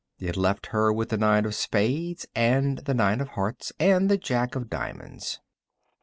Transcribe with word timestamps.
It 0.17 0.35
left 0.35 0.65
her 0.73 0.91
with 0.91 1.09
the 1.09 1.17
nine 1.19 1.45
of 1.45 1.53
spades 1.53 2.25
and 2.33 2.79
the 2.79 2.93
nine 2.95 3.21
of 3.21 3.27
hearts, 3.37 3.71
and 3.79 4.09
the 4.09 4.17
Jack 4.17 4.55
of 4.55 4.67
diamonds. 4.67 5.39